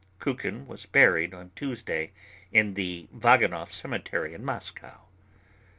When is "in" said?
2.51-2.73, 4.33-4.43